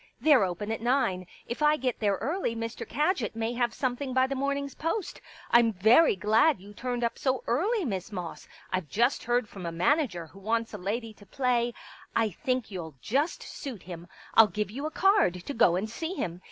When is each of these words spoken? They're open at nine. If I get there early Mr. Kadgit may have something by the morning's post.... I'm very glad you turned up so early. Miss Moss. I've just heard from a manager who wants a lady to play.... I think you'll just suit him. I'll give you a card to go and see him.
They're 0.19 0.43
open 0.45 0.71
at 0.71 0.81
nine. 0.81 1.27
If 1.45 1.61
I 1.61 1.77
get 1.77 1.99
there 1.99 2.15
early 2.15 2.55
Mr. 2.55 2.89
Kadgit 2.89 3.35
may 3.35 3.53
have 3.53 3.71
something 3.71 4.15
by 4.15 4.25
the 4.25 4.33
morning's 4.33 4.73
post.... 4.73 5.21
I'm 5.51 5.71
very 5.73 6.15
glad 6.15 6.59
you 6.59 6.73
turned 6.73 7.03
up 7.03 7.19
so 7.19 7.43
early. 7.45 7.85
Miss 7.85 8.11
Moss. 8.11 8.47
I've 8.73 8.89
just 8.89 9.25
heard 9.25 9.47
from 9.47 9.67
a 9.67 9.71
manager 9.71 10.25
who 10.25 10.39
wants 10.39 10.73
a 10.73 10.79
lady 10.79 11.13
to 11.13 11.25
play.... 11.27 11.75
I 12.15 12.31
think 12.31 12.71
you'll 12.71 12.95
just 12.99 13.43
suit 13.43 13.83
him. 13.83 14.07
I'll 14.33 14.47
give 14.47 14.71
you 14.71 14.87
a 14.87 14.89
card 14.89 15.43
to 15.45 15.53
go 15.53 15.75
and 15.75 15.87
see 15.87 16.15
him. 16.15 16.39